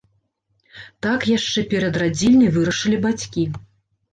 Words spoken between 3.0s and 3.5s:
бацькі.